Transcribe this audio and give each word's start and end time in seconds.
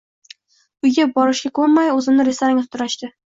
Uyga 0.87 1.05
borishga 1.19 1.51
ko‘nmay, 1.59 1.93
o‘zimni 1.99 2.27
restoranga 2.31 2.65
sudrashdi. 2.67 3.11